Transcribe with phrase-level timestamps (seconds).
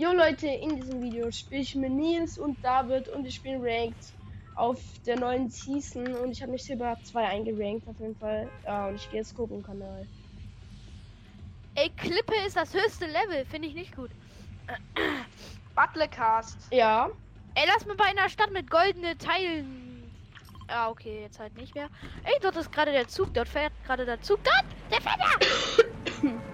[0.00, 4.14] Jo Leute, in diesem Video spiele ich mit Nils und David und ich bin ranked
[4.54, 8.48] auf der neuen Season und ich habe mich Silber 2 eingerankt auf jeden Fall.
[8.64, 10.06] Ja, und ich gehe jetzt gucken Kanal.
[11.74, 14.10] Ey, Klippe ist das höchste Level, finde ich nicht gut.
[15.74, 16.56] Butlercast.
[16.72, 17.10] Ja,
[17.54, 20.10] Ey, lass mal bei einer Stadt mit goldenen Teilen.
[20.68, 21.90] Ah, okay, jetzt halt nicht mehr.
[22.24, 24.40] Ey, dort ist gerade der Zug, dort fährt gerade der Zug.
[24.44, 24.64] Dort!
[24.90, 26.30] Der fährt da!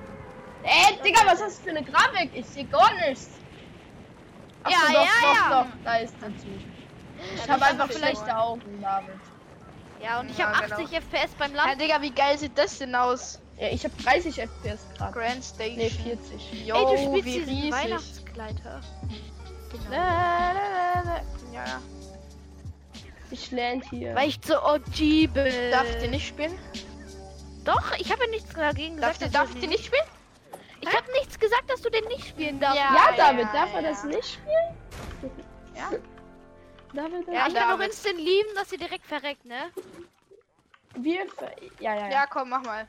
[0.64, 2.30] Ey, Digga, was hast du für eine Grafik?
[2.34, 3.35] Ich sehe gar nichts.
[4.66, 5.62] Ach Ja, so, doch, ja, doch, ja.
[5.64, 6.48] doch, da ist der Zug.
[7.34, 9.14] Ich das habe einfach vielleicht- schlechte Augen, David.
[10.02, 10.76] Ja, und ich Ja, habe genau.
[10.82, 11.80] 80 FPS beim Ja, Land.
[11.80, 13.40] Digga, wie geil sieht das denn aus?
[13.58, 15.12] Ja, ich habe 30 FPS gerade.
[15.18, 15.76] Grand Station.
[15.78, 16.66] Ne, 40.
[16.66, 17.72] Yo, Ey, du spielst wie diesen riesig.
[17.72, 18.80] Weihnachtskleid, hä?
[19.72, 19.90] Genau.
[19.90, 21.20] La, la, la, la.
[21.52, 21.80] Ja, ja.
[23.30, 24.14] Ich land hier.
[24.14, 25.70] Weil ich so OG bin.
[25.72, 26.56] Darf ich nicht spielen?
[27.64, 29.34] Doch, ich habe ja nichts dagegen Darf, gesagt.
[29.34, 30.04] darf ich nicht spielen?
[30.88, 32.76] Ich habe nichts gesagt, dass du den nicht spielen darfst.
[32.78, 32.94] Ja.
[32.94, 35.32] ja, David, ja, darf er das nicht spielen?
[35.74, 35.90] Ja.
[36.92, 37.86] David, Ja, ich kann auch David.
[37.88, 39.70] instant lieben, dass sie direkt verreckt, ne?
[40.94, 41.26] wir.
[41.30, 42.10] ver- Ja, ja, ja.
[42.10, 42.88] Ja, komm, mach mal.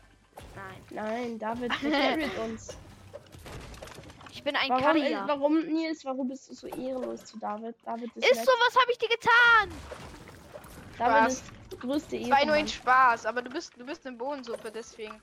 [0.55, 0.83] Nein.
[0.91, 2.77] Nein, David vercarried uns.
[4.31, 5.23] Ich bin ein Warum, Carrier.
[5.25, 7.75] warum, Nils, warum bist du so ehrenlos zu David?
[7.83, 9.71] David ist, Ist so, was habe ich dir getan?
[10.97, 11.33] David Spaß.
[11.33, 12.67] ist die größte Es war nur ein.
[12.67, 15.19] Spaß, aber du bist, du bist eine Bohnensuppe, deswegen.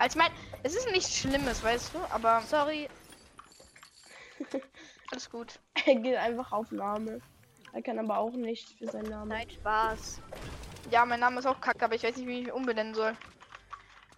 [0.00, 2.88] Also ich mein, es ist nichts Schlimmes, weißt du, aber Sorry.
[5.12, 5.60] alles gut.
[5.84, 7.20] Er geht einfach auf Name.
[7.74, 9.28] Er kann aber auch nicht für seinen Namen.
[9.28, 10.22] Nein, Spaß.
[10.90, 13.12] Ja, mein Name ist auch kacke, aber ich weiß nicht, wie ich mich umbenennen soll.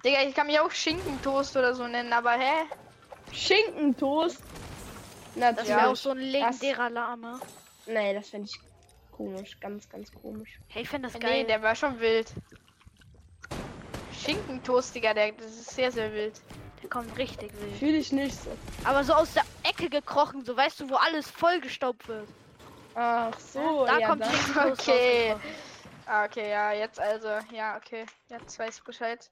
[0.04, 2.64] Digga, ich kann mich auch Schinkentoast oder so nennen, aber hä?
[3.32, 4.40] Schinkentoast.
[5.34, 5.68] Das Natürlich.
[5.68, 7.40] wäre auch so ein legendärer Lama.
[7.86, 8.60] Nee, das fände ich
[9.10, 9.58] komisch.
[9.58, 10.60] Ganz, ganz komisch.
[10.68, 11.44] Hey, ich finde das Nee, geil.
[11.44, 12.32] der war schon wild.
[14.24, 16.40] Schinkentoast, Digga, der, das ist sehr, sehr wild.
[16.82, 17.76] Der kommt richtig wild.
[17.78, 18.50] Fühle ich nicht so.
[18.84, 22.28] Aber so aus der Ecke gekrochen, so weißt du, wo alles vollgestaubt wird.
[22.94, 25.36] Ach so, da ja, kommt Schinkentoast Okay.
[26.06, 28.04] Ah, okay, ja, jetzt also, ja, okay.
[28.28, 29.30] Jetzt weiß ich Bescheid.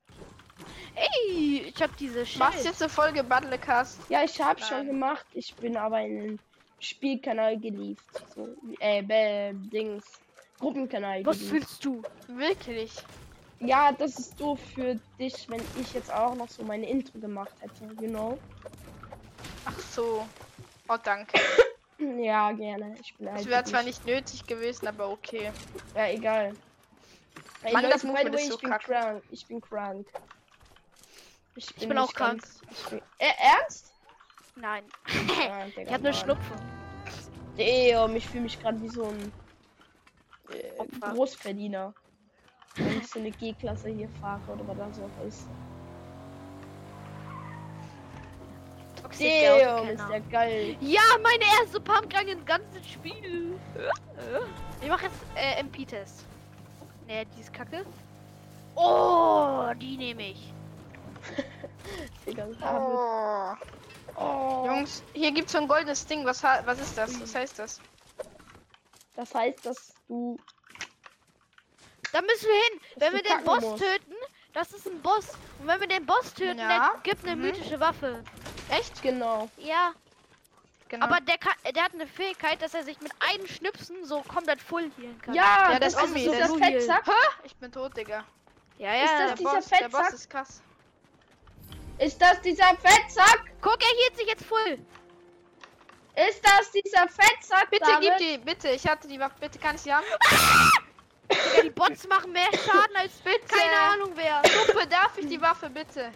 [0.94, 2.64] Ey, ich hab diese Machst Schild.
[2.66, 3.98] jetzt eine Folge Butlercast?
[4.08, 4.86] Ja, ich habe schon Nein.
[4.88, 5.26] gemacht.
[5.34, 6.38] Ich bin aber in den
[6.78, 8.04] Spielkanal gelieft.
[8.34, 8.48] So,
[8.78, 10.04] äh, Dings.
[10.58, 11.50] Gruppenkanal Was gelieft.
[11.50, 12.02] fühlst du?
[12.28, 12.92] Wirklich?
[13.60, 17.52] Ja, das ist doof für dich, wenn ich jetzt auch noch so meine Intro gemacht
[17.60, 18.38] hätte, you know?
[19.66, 20.26] Ach so.
[20.88, 21.38] Oh, danke.
[22.18, 22.94] Ja, gerne.
[22.98, 25.52] Ich bin Das halt wäre zwar nicht nötig gewesen, aber okay.
[25.94, 26.56] Ja, egal.
[27.62, 28.84] Ey, Mann, Leute, das Movement way, ist so ich bin kacke.
[28.86, 29.22] krank.
[29.30, 30.06] Ich bin krank.
[31.56, 32.40] Ich bin auch nicht krank.
[32.40, 33.92] Ganz, ich bin, äh, ernst?
[34.56, 34.84] Nein.
[35.28, 36.14] Ja, Digga, Ich hab Mann.
[36.14, 36.56] Schnupfen.
[37.58, 39.32] Damn, ich fühle mich gerade wie so ein
[40.48, 40.86] äh.
[41.00, 41.92] Großverdiener.
[42.76, 45.48] Wenn ich so eine G-Klasse hier fahre oder was das auch ist.
[49.18, 50.76] Damn, ist der geil.
[50.80, 53.58] Ja, meine erste Pumpgun im ganzen Spiel.
[54.80, 56.24] Ich mache jetzt äh, MP-Test.
[57.06, 57.84] Ne, die ist kacke.
[58.76, 60.52] Oh, die nehme ich.
[62.62, 63.54] Oh.
[64.16, 64.64] Oh.
[64.66, 66.24] Jungs, hier gibt's so ein goldenes Ding.
[66.24, 67.20] Was, was ist das?
[67.20, 67.80] Was heißt das?
[69.16, 70.38] Das heißt, dass du.
[72.12, 72.80] Da müssen wir hin.
[72.96, 73.82] Dass Wenn wir den Boss musst.
[73.82, 74.14] töten,
[74.52, 75.28] das ist ein Boss.
[75.60, 77.42] Und wenn wir den Boss töten, Ja, der gibt eine mhm.
[77.42, 78.22] mythische Waffe.
[78.70, 79.02] Echt?
[79.02, 79.48] Genau.
[79.58, 79.92] Ja,
[80.88, 81.06] Genau.
[81.06, 84.60] aber der kann, der hat eine Fähigkeit, dass er sich mit einem Schnipsen so komplett
[84.60, 85.34] full healen kann.
[85.34, 87.04] Ja, Ja, das, das ist das ist Blue Fettsack.
[87.44, 88.24] ich bin tot, Digga.
[88.78, 89.18] ja, Ist ja.
[89.18, 89.88] das Der dieser Boss, der?
[89.88, 90.62] Boss ist krass.
[91.98, 93.44] Ist das dieser Fettsack?
[93.60, 94.78] Guck, er hielt sich jetzt full.
[96.28, 97.70] Ist das dieser Fettsack?
[97.70, 98.12] Bitte David?
[98.18, 98.68] gib die, bitte.
[98.70, 99.34] Ich hatte die Waffe.
[99.38, 100.04] Bitte kann ich die haben?
[101.44, 103.46] Digga, die Bots machen mehr Schaden als Bitte.
[103.46, 104.42] keine Ahnung wer.
[104.66, 106.12] Suppe, darf ich die Waffe, bitte?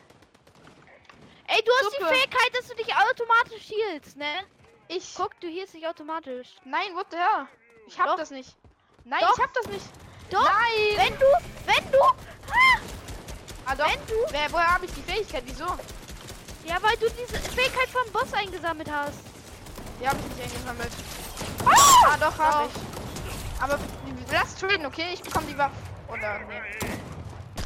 [1.46, 1.96] Ey, du hast Suppe.
[2.00, 4.44] die Fähigkeit, dass du dich automatisch healst, ne?
[4.88, 5.14] Ich.
[5.16, 6.48] Guck, du healst dich automatisch.
[6.64, 7.46] Nein, what the hell?
[7.86, 8.16] Ich hab Doch.
[8.16, 8.54] das nicht.
[9.04, 9.36] Nein, Doch.
[9.36, 9.84] ich hab das nicht.
[10.30, 10.96] Doch, Nein.
[10.96, 11.26] wenn du,
[11.66, 12.14] wenn du, ah,
[13.66, 13.86] Ah, doch.
[13.86, 15.42] wenn du, Wer, woher habe ich die Fähigkeit?
[15.46, 15.66] Wieso?
[16.66, 19.18] ja, weil du diese Fähigkeit vom Boss eingesammelt hast.
[20.00, 20.90] Die habe ich nicht eingesammelt.
[22.06, 22.93] Ah, doch, habe ich.
[23.60, 23.78] Aber
[24.32, 25.06] lass traden, okay?
[25.14, 25.74] Ich bekomme die Waffe.
[26.08, 26.60] Oder, nee.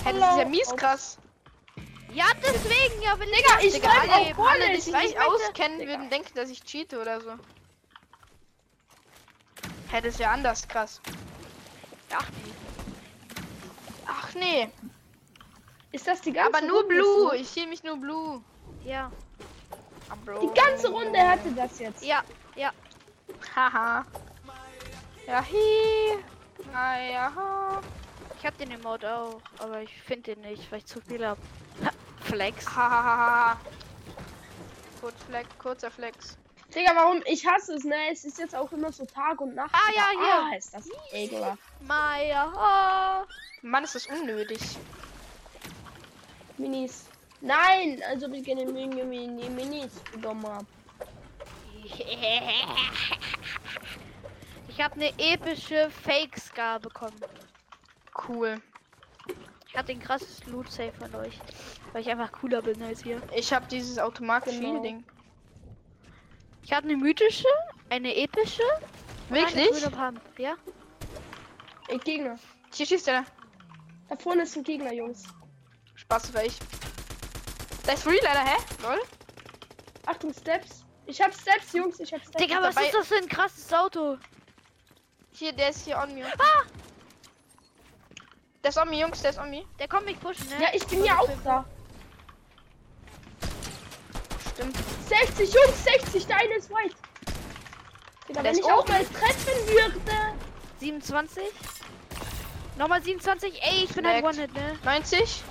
[0.05, 1.19] Hey, das ist ja mies krass.
[2.13, 4.85] Ja, deswegen, ja, wenn Digga, ich Digga, alle, auch gar alle, die nicht.
[4.85, 5.91] sich Ich nicht auskennen, Digga.
[5.93, 7.33] würden denken, dass ich cheate oder so.
[9.93, 11.01] Das ist ja anders krass.
[12.15, 12.25] Ach,
[14.07, 14.71] Ach nee.
[15.93, 17.37] Ist das die ganze Aber nur Runde Blue.
[17.37, 18.43] Ich sehe mich nur Blue.
[18.85, 19.11] ja,
[20.11, 20.17] Ah.
[20.41, 22.03] Die ganze Runde hatte das jetzt.
[22.03, 22.23] ja,
[22.57, 22.73] ja.
[23.55, 24.07] Haha.
[25.29, 26.25] Ja, hi.
[26.73, 27.83] Naja.
[28.39, 31.37] Ich hab den Emote auch, aber ich finde den nicht, weil ich zu viel hab.
[32.23, 32.67] Flex.
[32.67, 33.61] Hahaha.
[35.03, 36.39] Kurz Flex, kurzer Flex.
[36.75, 37.23] Digga, warum?
[37.27, 37.95] Ich hasse es, ne?
[38.11, 39.75] Es ist jetzt auch immer so Tag und Nacht.
[39.75, 40.51] Ah, ja, hier.
[40.51, 41.63] Ah, ist das ekelhaft.
[41.81, 43.27] Maya.
[43.61, 44.61] Mann, ist das unnötig.
[46.57, 47.05] Minis.
[47.43, 49.93] Nein, also wir gehen in Mini, Mini, Minis
[50.23, 50.61] hab.
[54.79, 57.21] Ich habe eine epische Fake Scar bekommen.
[58.29, 58.63] Cool.
[59.67, 61.37] Ich habe den krassesten Loot Safe von euch,
[61.93, 63.21] weil ich einfach cooler bin als ihr.
[63.35, 64.81] Ich habe dieses automatische Genau.
[64.81, 65.03] Ding.
[66.63, 67.49] Ich habe eine mythische,
[67.91, 68.63] eine epische,
[69.31, 69.69] Wirklich?
[70.39, 70.55] Ja?
[71.89, 72.39] Ey, Gegner.
[72.73, 73.25] Hier schießt er.
[74.09, 75.25] Da vorne ist ein Gegner, Jungs.
[75.97, 76.57] Spaß oder ich.
[77.85, 78.57] Da ist Free leider, hä?
[78.85, 79.01] Lol.
[80.07, 80.85] Achtung, Steps.
[81.07, 81.99] Ich hab Steps, Jungs.
[81.99, 82.37] Ich hab Steps.
[82.37, 84.17] Digga, was dabei- ist das für ein krasses Auto?
[85.39, 86.25] Hier, der ist hier on me.
[86.27, 86.63] Ah!
[88.65, 89.65] Der ist on me, Jungs, der ist on me.
[89.79, 90.57] Der kommt mich pushen, ne?
[90.61, 91.65] Ja, ich bin ja auch da.
[94.53, 94.77] Stimmt.
[95.09, 96.27] 60, Jungs, 60.
[96.27, 96.69] Der eine ist.
[96.69, 96.83] Digga,
[98.35, 100.35] Der wenn ist ich auch auch- mal treffen würde.
[100.81, 101.45] 27.
[102.77, 103.63] Nochmal 27.
[103.63, 104.25] Ey, ich bin Direkt.
[104.25, 104.79] ein One-Hit, ne?
[104.85, 105.43] 90.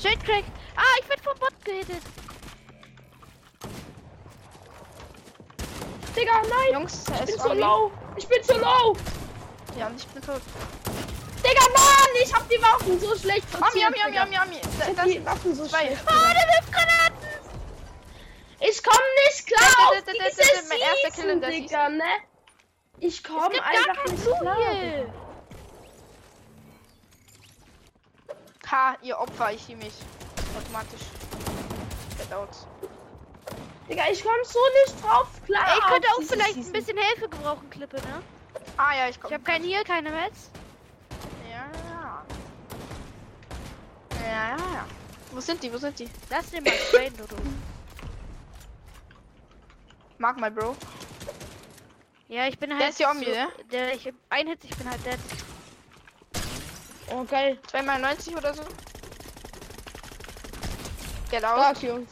[0.00, 0.44] Schön Crack.
[0.76, 2.02] Ah, ich werd vom Bot gehittet.
[6.20, 6.72] Digga, nein.
[6.74, 7.54] Jungs, Ich bin ist me.
[7.54, 7.90] low.
[8.16, 8.96] Ich bin so low.
[9.78, 10.42] Ja, und ich bin tot.
[11.38, 14.22] Digga, Mann, ich hab die Waffen so schlecht Digga.
[14.24, 14.60] on me, on me.
[14.60, 15.86] Ich hab Das die Waffen so zwei.
[15.86, 16.02] schlecht.
[16.06, 17.28] Ah, der wirft Granaten.
[18.60, 21.30] Ich komm nicht klar Da- da- auf da- da- diese da- da- mein erster Kill
[21.30, 22.04] in der Digga, ne?
[22.98, 24.56] Ich komm einfach nicht klar.
[28.70, 29.94] Ha, ihr Opfer, ich hier mich.
[30.58, 31.00] Automatisch.
[32.18, 32.50] Get out.
[33.90, 35.64] Digga, ich komm so nicht drauf klar.
[35.72, 36.72] Ey, ich könnte auch diese vielleicht ein Season.
[36.72, 38.22] bisschen Hilfe gebrauchen, Klippe, ne?
[38.76, 39.32] Ah ja, ich Ich komm.
[39.32, 40.50] habe kein hier, keine Mets.
[41.50, 42.24] Ja, ja.
[44.24, 44.86] Ja, ja, ja.
[45.32, 45.72] Wo sind die?
[45.72, 46.08] Wo sind die?
[46.30, 47.36] Lass den mal sprayen, Dodo.
[50.18, 50.76] Mag mal, Bro.
[52.28, 52.90] Ja, ich bin halt.
[52.90, 53.48] ist hier on me, ne?
[53.72, 55.18] Der, ich, ein Hit, ich bin halt dead.
[57.12, 57.58] Oh, geil.
[57.66, 58.62] Zweimal 90 oder so.
[61.30, 61.58] Get out.
[61.58, 62.10] Stark, Jungs.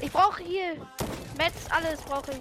[0.00, 0.74] Ich brauche hier.
[1.36, 2.38] Mets, alles brauche ich.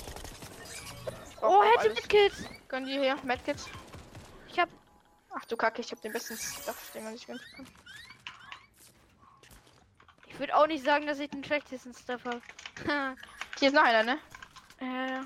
[1.35, 2.43] Brauch Oh, hätte mit Kids.
[2.67, 3.15] Können die hier?
[3.23, 3.67] Medkits?
[4.49, 4.69] Ich hab.
[5.31, 7.67] Ach du Kacke, ich hab den besten Stuff, den man sich wünschen kann.
[10.27, 12.41] Ich würde auch nicht sagen, dass ich den schlechtesten Stuff habe.
[13.59, 14.19] Hier ist noch einer, ne?
[14.79, 15.21] äh,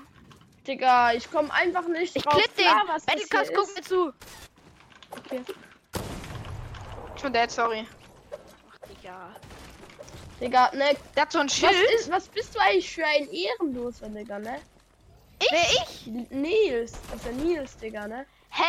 [0.66, 2.64] Digga, ich komm einfach nicht ich drauf klipp den.
[2.64, 3.04] klar, was
[3.54, 4.12] guck mir zu.
[5.10, 5.42] Okay.
[7.20, 7.86] Schon dead, sorry.
[8.70, 9.34] Ach, Digga.
[10.42, 11.90] Digga, ne, Der hat so ein was, Schild.
[11.94, 14.60] ist, was bist du eigentlich für ein Ehrenloser, Digga, ne?
[15.50, 16.06] Wer ich?
[16.30, 16.92] Nils.
[17.10, 18.26] Das ist der Nils, Digga, ne?
[18.50, 18.62] Hä?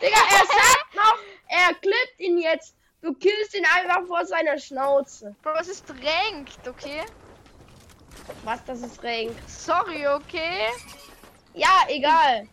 [0.00, 1.18] Digga, er sagt noch,
[1.48, 2.74] er klippt ihn jetzt.
[3.02, 5.36] Du killst ihn einfach vor seiner Schnauze.
[5.42, 7.02] Bro, es ist ranked, okay?
[8.44, 9.32] Was, das ist Rank.
[9.46, 10.68] Sorry, okay?
[11.54, 12.48] Ja, egal.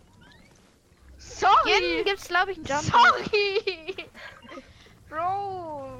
[1.18, 2.04] Hier Sorry.
[2.04, 2.84] gibt's, glaube ich, einen Jump.
[2.84, 3.96] Sorry.
[5.10, 5.95] Bro.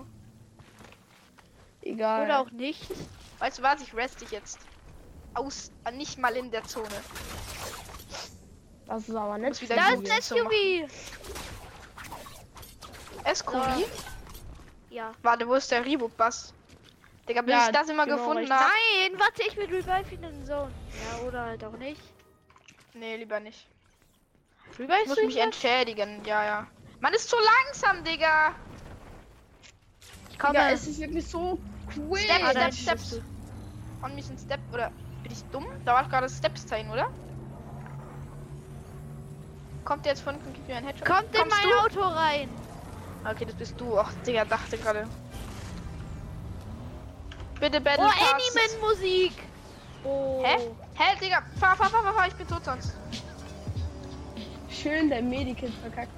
[1.86, 2.26] Egal.
[2.26, 2.92] Oder auch nicht.
[3.40, 4.60] Weißt du was, ich rest dich jetzt.
[5.36, 6.88] Aus, äh, nicht mal in der Zone.
[8.88, 9.62] Das ist aber nicht.
[9.62, 10.22] wieder Da ist ein.
[10.22, 10.90] SUV.
[13.34, 13.88] SQV?
[14.90, 15.12] Ja.
[15.22, 16.54] Warte, wo ist der Reboot-Bass?
[17.28, 18.70] Digga, bis Ja, ich das immer genau, gefunden habe.
[18.70, 20.72] Nein, warte, ich will Revive in den Zone.
[21.12, 22.02] Ja, oder halt auch nicht.
[22.94, 23.68] Nee, lieber nicht.
[24.80, 26.68] Revive Ich muss mich entschädigen, ja, ja.
[27.00, 28.54] Man ist zu langsam, Digga.
[30.30, 30.54] Ich komme.
[30.54, 31.60] Digga, es ist wirklich so
[31.96, 32.18] cool.
[32.20, 33.10] Step, Ah, Step, Steps.
[33.12, 33.22] bist
[34.04, 34.92] On me sind Step, oder
[35.24, 35.66] bin ich dumm?
[35.86, 37.08] Da war gerade Steps sein, oder?
[39.84, 41.06] Kommt der jetzt von und gibt mir ein Headshot?
[41.08, 42.00] Kommt in Kommst mein du?
[42.00, 42.50] Auto rein.
[43.30, 43.98] Okay, das bist du.
[44.00, 45.08] Ach, Digga, dachte gerade.
[47.60, 48.56] Bitte Battle Oh, Pass.
[48.56, 49.34] Animen-Musik.
[50.04, 50.44] Oh.
[50.44, 50.58] Hä?
[50.96, 52.94] Hä, Digga, fahr, fahr, fahr, fahr, fahr, ich bin tot sonst.
[54.70, 56.12] Schön, der Medikit verkackt.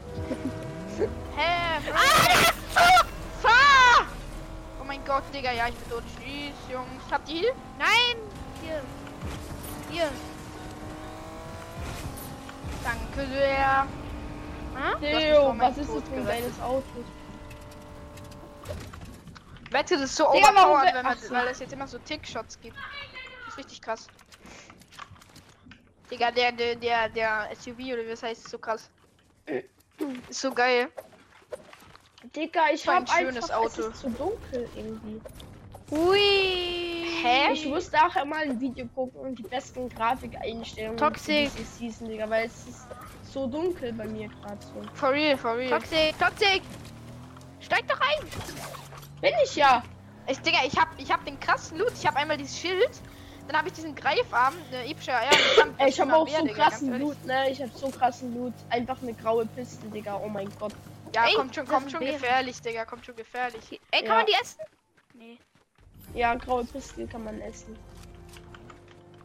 [1.35, 1.79] Hä?
[1.93, 3.07] Ah, der ist zu.
[3.47, 4.07] Fahr!
[4.81, 6.03] Oh mein Gott, Digga, ja, ich bin tot.
[6.19, 7.03] Tschüss, Jungs.
[7.09, 7.53] Habt ihr Heal?
[7.79, 8.17] Nein.
[8.61, 8.81] Hier.
[9.89, 10.09] Hier.
[12.83, 13.87] Danke sehr.
[14.75, 14.99] Hm?
[14.99, 16.83] Theo, was ist das für ein geiles Auto?
[19.71, 21.33] Wette, das ist so Digga, overpowered, we- wenn man, so.
[21.33, 22.75] weil es jetzt immer so Tick-Shots gibt.
[22.77, 24.07] Das ist richtig krass.
[26.11, 28.89] Digga, der, der, der, der SUV oder wie das heißt, ist so krass.
[30.29, 30.89] Ist so geil.
[32.35, 33.67] Digga, ich So ein hab schönes einfach, Auto.
[33.67, 35.21] es ist zu dunkel irgendwie.
[35.91, 37.05] Hui.
[37.21, 37.53] Hä?
[37.53, 41.49] Ich musste auch mal ein Video gucken und die besten Grafikeinstellungen Toxic.
[41.77, 42.85] Season, Digga, weil es ist
[43.31, 44.81] so dunkel bei mir gerade so.
[44.95, 45.69] For real, for real.
[45.69, 46.17] Toxic.
[46.19, 46.61] Toxic.
[47.59, 48.27] Steig doch ein.
[49.21, 49.83] Bin ich ja.
[50.27, 51.93] Ich, Digga, ich hab, ich hab den krassen Loot.
[51.93, 53.01] Ich hab einmal dieses Schild,
[53.47, 55.21] Dann habe ich diesen Greifarm, eine epische ja,
[55.77, 56.99] Ey, ich habe auch mehr, so Digga, krassen.
[56.99, 57.49] Loot, ne?
[57.49, 58.53] Ich habe so krassen Loot.
[58.69, 60.19] Einfach eine graue Piste, Digga.
[60.23, 60.73] Oh mein Gott.
[61.13, 62.19] Ja, Ey, kommt schon, kommt schon Beeren.
[62.19, 63.79] gefährlich, Digga, kommt schon gefährlich.
[63.91, 64.15] Ey, kann Ja.
[64.15, 64.59] man die essen?
[65.13, 65.37] Nee.
[66.13, 67.77] Ja, graue Piste kann man essen.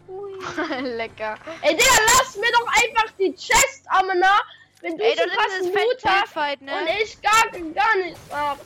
[0.09, 0.33] Ui.
[0.81, 1.37] Lecker.
[1.63, 4.41] Ey, Digga, lass mir doch einfach die Chest, Amena.
[4.81, 6.73] Wenn du Ey, so das krassen ist Loot das hast Feldfight, ne?
[6.77, 8.59] und ich gar, gar nichts hab.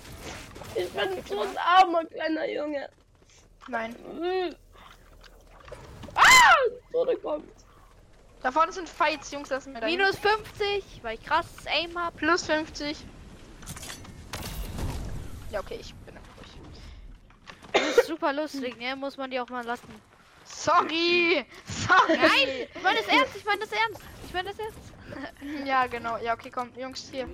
[0.74, 2.88] Ich bin so ein armer kleiner Junge.
[3.68, 3.92] Nein.
[4.18, 4.54] Mm.
[6.14, 6.54] Ah!
[7.22, 7.50] Kommt.
[8.46, 9.88] Da vorne sind Fights, Jungs, lassen wir da.
[9.88, 12.16] Minus 50, weil ich krasses Aim hab.
[12.16, 12.96] Plus 50.
[15.50, 16.76] Ja, okay, ich bin ruhig.
[17.72, 18.94] Das ist super lustig, ne?
[18.94, 19.88] Muss man die auch mal lassen.
[20.44, 21.44] Sorry!
[21.66, 22.16] Sorry!
[22.16, 22.68] Nein!
[22.72, 24.00] Ich meine das ernst, ich meine das ernst.
[24.24, 24.78] Ich meine das ernst.
[25.66, 26.16] Ja, genau.
[26.18, 27.28] Ja, okay, komm, Jungs, hier.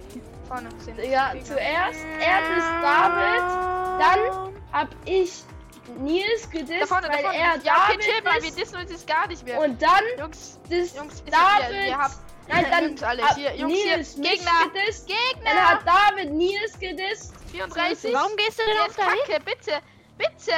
[0.49, 1.45] Vorne Gegner.
[1.45, 5.43] zuerst er ist David, dann hab ich
[5.99, 7.37] Nils Da gedisst, vorne, da weil vorne.
[7.39, 9.61] er ja, okay, David chill mal, wir dissen uns jetzt gar nicht mehr.
[9.61, 11.71] Und dann Jungs, disst Jungs, ist David.
[11.77, 12.17] ja, ihr habt
[12.49, 14.51] nein, dann Jungs alle hat hier, Jungs hier, Nils mich Gegner.
[14.73, 15.07] gedisst.
[15.07, 15.45] Gegner!
[15.45, 17.35] Dann hat David Nils gedisst.
[17.51, 18.15] 34.
[18.15, 19.81] Warum gehst du denn auf kacke, bitte!
[20.17, 20.55] Bitte!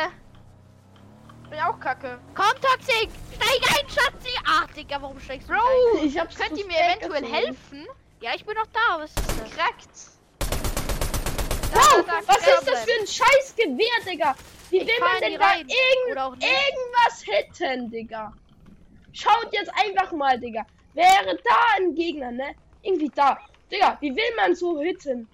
[1.51, 2.19] Bin auch kacke.
[2.35, 3.09] Komm, Toxic!
[3.35, 4.39] Steig ein, Schatzi!
[4.47, 5.63] Ach, Digga, warum steigst du Bro,
[6.01, 6.07] ein?
[6.07, 7.35] Ich hab's Könnt ihr mir eventuell gezogen.
[7.35, 7.87] helfen?
[8.21, 9.01] Ja, ich bin noch da.
[9.01, 9.51] Was ist das?
[9.51, 9.89] Krackt.
[11.73, 14.35] Wow, Da, da, was da, ist das für ein scheiß Gewehr, Digga?
[14.75, 18.33] Wie Ich denn die da irgend, irgendwas hitten, Digga?
[19.13, 20.67] Schaut jetzt einfach mal, Digga.
[20.95, 22.57] Wäre da ein Gegner, ne?
[22.83, 23.39] Irgendwie da.
[23.71, 25.29] Digga, wie will man so hitten?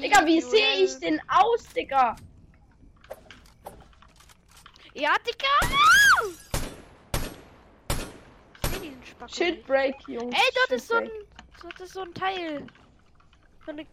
[0.00, 2.16] Digga, wie sehe ich denn aus, Digga?
[4.94, 5.76] Ja, Digga!
[8.62, 9.66] Ich seh diesen Spacko Shit nicht.
[9.66, 10.34] break, Jungs.
[10.34, 11.10] Ey, dort Shit ist so ein.
[11.60, 12.66] Dort ist so ein Teil.
[13.66, 13.86] So eine,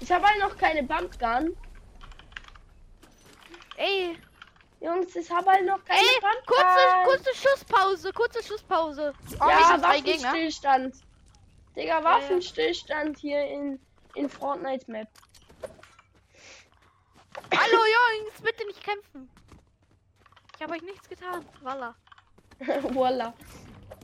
[0.00, 1.56] Ich habe halt noch keine Bumpgun.
[3.76, 4.18] Ey,
[4.80, 9.14] Jungs, ich habe halt noch keine ey, kurze, kurze Schusspause, kurze Schusspause.
[9.40, 9.82] Oh, ja.
[9.82, 10.94] Waffenstillstand.
[11.74, 12.04] Digga, ja.
[12.04, 13.80] Waffenstillstand hier in,
[14.14, 15.08] in Fortnite Map.
[17.52, 17.78] Hallo
[18.22, 19.30] Jungs, bitte nicht kämpfen.
[20.56, 21.44] Ich habe euch nichts getan.
[21.62, 21.94] Walla.
[22.94, 23.34] Voila.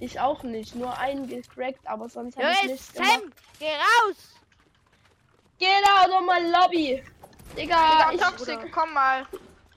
[0.01, 0.75] Ich auch nicht.
[0.75, 3.21] Nur einen gecrackt, aber sonst habe ich nichts gemacht.
[3.21, 4.17] Sam, geh raus!
[5.59, 7.03] Get out of my lobby.
[7.57, 9.27] Digga, Digga, ich, Toxic, komm mal.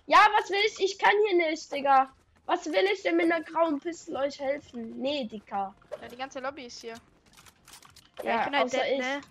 [0.08, 0.80] Ja, was will ich?
[0.80, 2.12] Ich kann hier nicht, Digga.
[2.46, 5.00] Was will ich denn mit einer grauen Pistole euch helfen?
[5.00, 5.74] Nee, Digga.
[6.02, 6.94] Ja, die ganze Lobby ist hier.
[8.24, 9.00] Ja, Ja, ich bin halt außer dead, ich.
[9.00, 9.22] ne?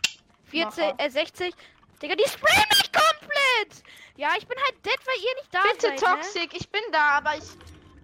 [0.47, 1.01] 14, Macher.
[1.05, 1.55] äh, 60.
[2.03, 3.85] Digga, die sprayen mich komplett!
[4.17, 7.19] Ja, ich bin halt dead, weil ihr nicht da Bitte, seid, Toxic, ich bin da,
[7.19, 7.45] aber ich.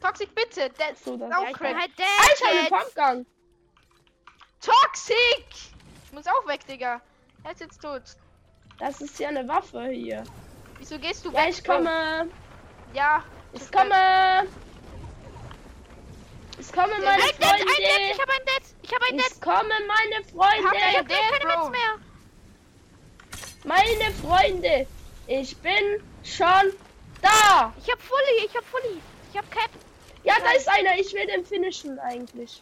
[0.01, 0.63] Toxic, bitte.
[0.93, 1.39] Ist So, das- Ne?
[1.39, 2.69] auch Ja, ich bin halt dead Ah, ich habe einen.
[2.69, 3.27] Pumpgun.
[4.61, 5.45] Toxic!
[6.07, 7.01] Ich muss auch weg, Digga.
[7.45, 8.03] Er ist jetzt tot.
[8.79, 10.25] Das ist ja eine Waffe hier.
[10.79, 11.51] Wieso gehst du Ja, weg?
[11.51, 12.29] ich komme.
[12.29, 12.35] Bro?
[12.95, 13.23] Ja.
[13.53, 14.47] Ich komme.
[16.59, 18.13] Ich komme, meine Ein Dead, ein Dead, Freunde.
[18.13, 19.27] ich hab ein Dead, ich hab ein Dead.
[19.33, 20.77] Ich komme, meine Freunde.
[20.91, 21.57] Ich hab Dead, keine.
[21.57, 21.95] Mets mehr.
[23.65, 24.87] Meine Freunde.
[25.27, 26.73] Ich bin schon
[27.23, 27.73] da.
[27.83, 29.01] Ich hab Fully, ich hab Fully.
[29.33, 29.71] Ich hab Cap.
[30.25, 30.99] Ja, da ist einer.
[30.99, 32.61] Ich will den finishen eigentlich.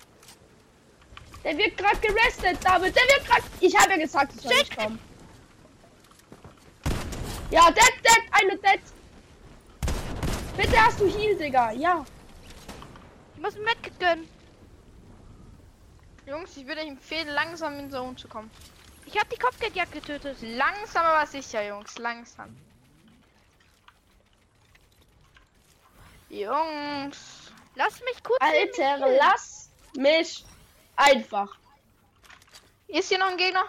[1.44, 2.94] Der wird gerade gerestet, David.
[2.94, 3.42] Der wird gerade.
[3.60, 4.98] Ich habe ja gesagt, ich soll nicht kommen.
[7.50, 8.80] Ja, dead, dead, eine dead.
[10.58, 11.70] Bitte hast du Heal, Digga.
[11.70, 12.04] Ja.
[13.36, 14.28] Ich muss ein Medkit gönnen.
[16.26, 18.50] Jungs, ich würde euch empfehlen, langsam in Zone zu kommen.
[19.06, 20.36] Ich hab die Kopfgeldjagd getötet.
[20.40, 21.96] Langsam aber sicher, Jungs.
[21.98, 22.56] Langsam.
[26.28, 27.52] Jungs.
[27.76, 30.44] Lass mich kurz Alter, mich lass mich
[30.96, 31.56] einfach.
[32.88, 33.64] Ist hier noch ein Gegner?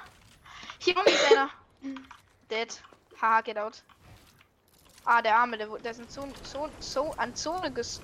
[0.79, 1.51] Hier oben ist einer.
[2.49, 2.81] Dead.
[3.21, 3.83] Haha, get out.
[5.11, 7.99] Ah, der Arme, der, der ist in Zone, Zone, so, an Zone ges,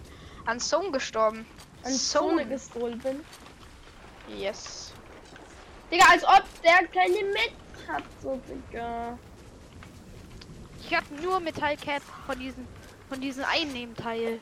[0.47, 1.45] an Zone gestorben.
[1.83, 3.23] An Zone gestohlen bin.
[4.27, 4.91] Yes.
[5.91, 7.53] Digga, als ob der keine Met
[7.87, 9.19] hat, so Digga.
[10.81, 12.67] Ich hab nur Metallcap von diesen
[13.07, 14.39] von diesem Einnehmteil.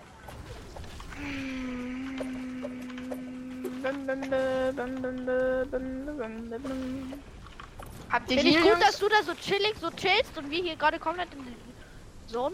[8.09, 10.63] Habt ihr Finde ich hier, gut, dass du da so chillig, so chillst und wir
[10.63, 11.72] hier gerade komplett in die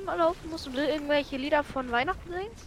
[0.06, 2.66] Mal laufen musst und du irgendwelche Lieder von Weihnachten singst.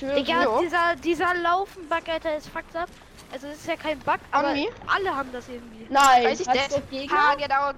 [0.00, 0.60] Digga, jo.
[0.60, 2.88] dieser, dieser Laufen-Bug, Alter, ist fucked up.
[3.32, 4.68] Also es ist ja kein Bug, aber me?
[4.86, 5.86] alle haben das irgendwie.
[5.88, 7.36] Nein, Weiß ich, du Ha, Gegner?
[7.36, 7.76] get out.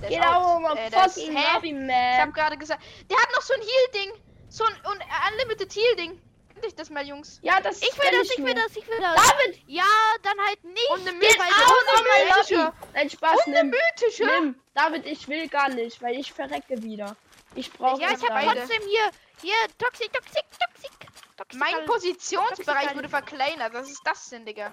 [0.00, 0.78] Der ist Get out out.
[0.78, 4.12] Äh, fucking Ich hab gerade gesagt, der hat noch so ein Heal-Ding.
[4.48, 4.98] So ein un
[5.32, 6.18] Unlimited Heal-Ding.
[6.58, 7.38] Kennt euch das mal, Jungs?
[7.42, 9.14] Ja, das Ich will das, ich will das, ich will das.
[9.14, 9.84] David, Ja,
[10.24, 10.90] dann halt nicht.
[10.90, 12.76] Und eine of my mythische- lobby.
[12.94, 13.70] Nein, Spaß, Und eine nimm.
[13.94, 14.24] mythische.
[14.26, 14.54] Nimm.
[14.74, 17.14] David, ich will gar nicht, weil ich verrecke wieder.
[17.54, 19.10] Ich brauche Ja, ich habe trotzdem hier,
[19.40, 20.90] hier, Toxic, Toxic, Toxic.
[21.36, 21.86] Toxic Mein.
[21.86, 23.72] Positionsbereich Toxic wurde verkleinert.
[23.72, 24.72] Was ist das denn, Digga?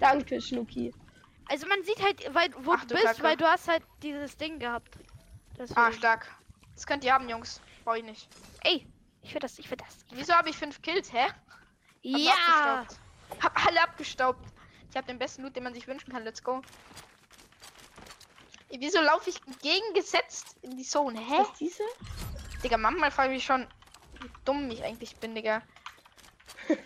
[0.00, 0.94] Danke, Schnucki.
[1.50, 3.22] Also man sieht halt, weil, wo Ach, du bist, Kacke.
[3.22, 4.94] weil du hast halt dieses Ding gehabt.
[5.58, 5.78] Deswegen.
[5.78, 6.26] Ah, stark.
[6.74, 7.60] Das könnt ihr haben, Jungs.
[7.84, 8.28] Brauch ich nicht.
[8.64, 8.86] Ey,
[9.22, 9.98] ich will das, ich will das.
[10.10, 11.26] Wieso habe ich fünf Kills, hä?
[11.26, 11.34] Hab
[12.02, 12.32] Ja!
[12.80, 13.00] abgestaubt.
[13.42, 14.44] Hab alle abgestaubt.
[14.90, 16.24] Ich habe den besten Loot, den man sich wünschen kann.
[16.24, 16.62] Let's go.
[18.70, 21.18] Wieso laufe ich entgegengesetzt in die Zone?
[21.20, 21.42] Hä?
[21.42, 21.82] Ist diese?
[22.62, 23.66] Digga, manchmal frage ich mich schon,
[24.20, 25.62] wie dumm ich eigentlich bin, Digga.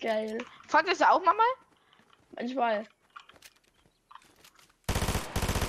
[0.00, 0.38] Geil.
[0.68, 1.46] Fragt ihr das auch manchmal?
[2.36, 2.86] Manchmal.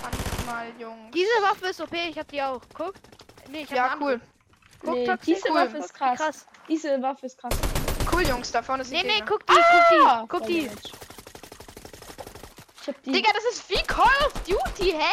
[0.01, 1.12] Manchmal, Jungs.
[1.13, 2.62] Diese Waffe ist OP, ich hab die auch.
[2.74, 2.93] Guck.
[3.50, 4.13] Nee, ich hab Ja, cool.
[4.13, 4.22] andere.
[4.83, 5.55] Guck, Nee, diese cool.
[5.55, 6.17] Waffe ist krass.
[6.19, 6.45] krass.
[6.67, 7.53] Diese Waffe ist krass.
[8.11, 8.51] Cool, Jungs.
[8.51, 10.69] Da vorne ist ein Nee, nee, guck die, guck die, Ah, guck die.
[12.81, 13.11] Ich hab die.
[13.11, 15.11] Digga, das ist wie Call of Duty, hä?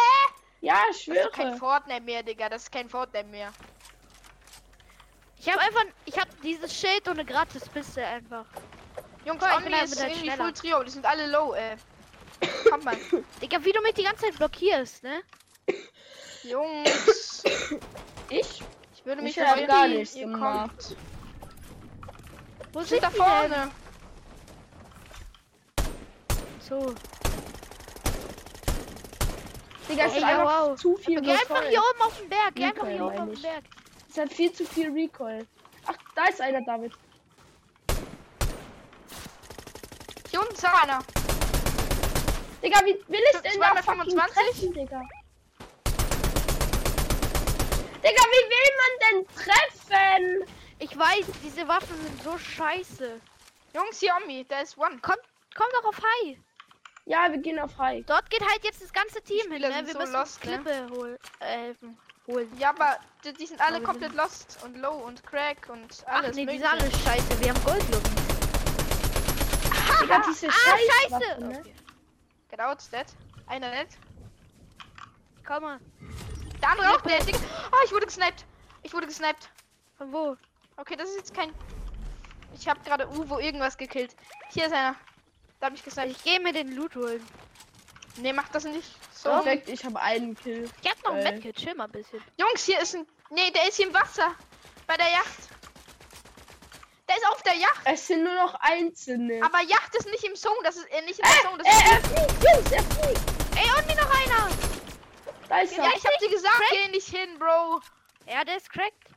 [0.62, 1.56] ja, ich Das ist kein schwöre.
[1.58, 2.48] Fortnite mehr, Digga.
[2.48, 3.52] Das ist kein Fortnite mehr.
[5.38, 8.44] Ich hab einfach, ich hab dieses Schild und eine gratis Piste einfach.
[9.24, 10.36] Jungs, ich Omni bin ist irgendwie schneller.
[10.36, 10.82] Full Trio.
[10.82, 11.76] Die sind alle low, ey.
[12.70, 12.96] Kommt mal.
[13.42, 15.22] Digga, wie du mich die ganze Zeit blockierst, ne?
[16.42, 17.42] Jungs.
[18.30, 18.62] Ich?
[18.98, 20.32] Ich würde mich Ich hab gar ihr nichts kommt.
[20.34, 20.96] gemacht.
[22.72, 23.70] Wo Sind da vorne.
[26.68, 26.94] So.
[29.88, 30.76] Digga, es ist einfach wow.
[30.80, 31.68] zu viel Geh einfach Recoil.
[31.70, 33.42] hier oben auf den Berg, geh einfach hier oben auf den ich.
[33.42, 33.64] Berg.
[34.10, 35.46] Es hat viel zu viel Recoil.
[35.86, 36.92] Ach, da ist einer, David.
[40.30, 40.98] Hier unten ist einer.
[42.62, 43.84] Digga, wie will ich denn da 225?
[43.84, 45.02] fucking treffen, Digga?
[48.02, 50.54] Digga, wie will man denn treffen?
[50.78, 53.20] Ich weiß, diese Waffen sind so scheiße.
[53.74, 54.44] Jungs, hier Omni.
[54.48, 54.98] Da ist One.
[55.02, 55.16] Komm,
[55.56, 56.38] komm doch auf High.
[57.06, 58.04] Ja, wir gehen auf High.
[58.06, 59.72] Dort geht halt jetzt das ganze Team hin, ne?
[59.72, 60.52] sind Wir so müssen lost, ne?
[60.62, 61.98] Klippe hol äh, helfen.
[62.26, 62.52] Holen.
[62.58, 66.16] Ja, aber die, die sind alle Aber komplett lost und low und crack und Ach
[66.22, 66.36] alles.
[66.36, 67.40] nee, die sind alle scheiße.
[67.40, 68.10] Wir haben Goldlobby.
[70.02, 70.92] Digga, diese Ah, Scheiße.
[71.24, 71.40] scheiße!
[71.44, 71.58] Ne?
[71.60, 71.74] Okay.
[72.50, 73.06] Get out, dead.
[73.46, 73.88] Einer dead.
[75.46, 75.80] Komm mal.
[76.60, 77.26] Der andere auch dead.
[77.26, 77.38] Digga.
[77.72, 78.44] Oh, ich wurde gesniped.
[78.82, 79.48] Ich wurde gesniped.
[79.96, 80.36] Von wo?
[80.76, 81.52] Okay, das ist jetzt kein...
[82.54, 84.16] Ich habe gerade Uwo irgendwas gekillt.
[84.50, 84.94] Hier ist einer.
[85.60, 86.10] Da habe ich gesniped.
[86.10, 87.24] Ich gehe mir den Loot holen.
[88.16, 88.88] Nee, mach das nicht.
[89.14, 89.30] So.
[89.30, 90.68] Perfekt, ich habe einen Kill.
[90.82, 91.32] Ich hab noch ein Äh.
[91.32, 92.20] Medkit, chill mal ein bisschen.
[92.36, 93.06] Jungs, hier ist ein...
[93.30, 94.34] Nee, der ist hier im Wasser.
[94.86, 95.48] Bei der Yacht.
[97.08, 97.80] Der ist auf der Yacht.
[97.84, 99.40] Es sind nur noch einzelne.
[99.42, 100.54] Aber Yacht ist nicht im Song.
[100.64, 101.58] Das ist äh, nicht in der Song.
[101.58, 103.20] Das er, ist er fliegt, Jungs, er fliegt.
[103.56, 104.67] Ey, und mir noch einer!
[105.48, 105.96] Da ist ja, er.
[105.96, 107.80] ich hab dir gesagt, geh nicht hin, Bro.
[108.26, 109.08] Ja, der ist cracked.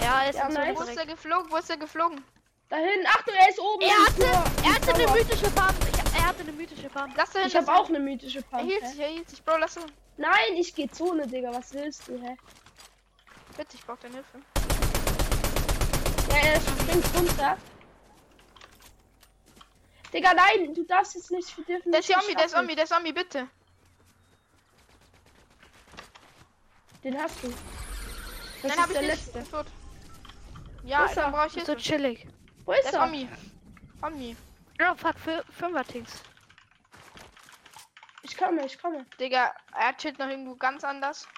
[0.00, 0.76] Ja, er ist Ja, nice.
[0.76, 1.50] Wo ist er geflogen?
[1.50, 2.24] Wo ist er geflogen?
[2.68, 3.06] Da hinten.
[3.06, 3.82] Achtung, er ist oben.
[3.82, 4.24] Er hatte,
[4.64, 5.74] er hatte eine mythische Farm.
[5.88, 7.12] Ich, er hatte eine mythische Farm.
[7.16, 7.42] Lass hin.
[7.46, 8.48] Ich habe lass auch eine mythische hin.
[8.50, 9.58] Er hielt sich, er hielt sich, Bro.
[9.58, 9.84] Lass ihn.
[10.16, 11.54] Nein, ich geh Zone, Digga.
[11.54, 12.36] Was willst du, hä?
[13.56, 14.40] Bitte, ich brauch deine Hilfe.
[16.30, 17.56] Ja, er springt runter.
[20.12, 22.52] Digga, nein, du darfst jetzt nicht, wir dürfen Der ist nicht Zombie, der ist.
[22.52, 23.48] Zombie, der ist Zombie, bitte.
[27.04, 27.48] Den hast du.
[27.48, 27.56] Das
[28.62, 29.10] Nein, ist hab ich der nicht.
[29.12, 29.32] letzte.
[29.32, 29.66] Der ist tot.
[30.84, 31.30] Ja, Wo ist dann er?
[31.38, 31.76] brauch ich So Hilfe.
[31.76, 32.26] chillig.
[32.64, 33.02] Wo Der ist ist er?
[33.04, 33.28] Omni.
[34.02, 34.36] Omni.
[34.80, 36.10] Ja, fuck, für Fünfer-Tings.
[38.22, 39.04] Ich komme, ich komme.
[39.20, 41.28] Digga, er chillt noch irgendwo ganz anders.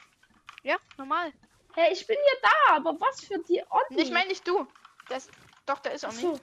[0.63, 1.33] Ja, normal.
[1.75, 3.99] Hey, ich bin ja da, aber was für die Ordnung?
[4.01, 4.67] Ich meine nicht du.
[5.11, 5.31] Der ist,
[5.67, 6.21] doch, der ist Omni.
[6.21, 6.41] so,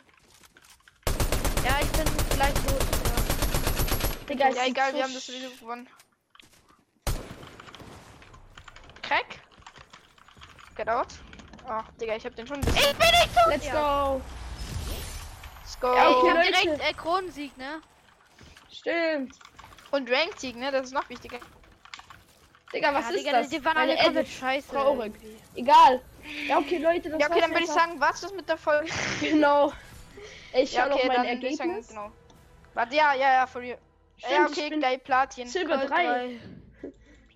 [1.66, 2.82] Ja, ich bin vielleicht tot.
[2.82, 4.26] Ja.
[4.30, 5.90] Digga, Ja, egal, so wir haben das Video gewonnen.
[9.14, 9.40] Crack.
[10.76, 11.08] Get out.
[11.68, 12.60] Ach, Digga, ich hab den schon.
[12.60, 13.48] Ich bin nicht tot!
[13.48, 13.74] Let's ja.
[13.74, 14.22] go.
[15.62, 15.94] Let's go.
[15.94, 16.52] Ja, okay, ich hab Leute.
[16.52, 17.82] direkt äh, Kronensieg, ne?
[18.72, 19.36] Stimmt.
[19.92, 20.72] Und Ranked Sieg, ne?
[20.72, 21.38] Das ist noch wichtiger.
[22.74, 23.50] Digga, was ja, ist Digga, das?
[23.50, 24.70] Die waren alle komplett scheiße.
[24.70, 25.14] Traurig.
[25.54, 26.02] Egal.
[26.48, 28.58] Ja, okay, Leute, das Ja, okay, war's dann würde ich sagen, was das mit der
[28.58, 28.92] Folge?
[29.22, 29.72] Genau.
[30.56, 31.88] Ich schau Ja, okay, noch mein ich sagen, Ergebnis.
[31.90, 32.12] genau.
[32.74, 33.78] Warte, ja, ja, ja, for real.
[34.18, 35.48] Stimmt, ja, okay, gleich Platin.
[35.48, 36.04] Silber Gold 3.
[36.04, 36.40] drei.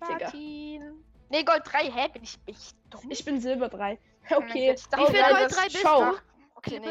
[0.00, 1.04] Platin.
[1.30, 2.08] Nee, Gold 3, hä?
[2.12, 3.10] Bin ich, bin ich dumm?
[3.10, 3.98] Ich bin Silber 3.
[4.30, 4.72] Okay.
[4.74, 6.04] Ich dachte, ich ja, bin Gold das- 3 bist Schau.
[6.10, 6.18] du.
[6.56, 6.86] Okay, nee.